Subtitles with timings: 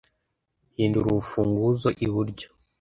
[0.75, 2.47] hindura urufunguzo iburyo